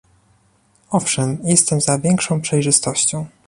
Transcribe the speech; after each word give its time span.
Owszem, 0.89 1.37
jestem 1.43 1.81
za 1.81 1.99
większą 1.99 2.41
przejrzystością 2.41 3.25